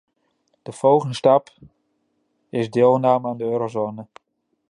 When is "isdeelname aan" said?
2.49-3.37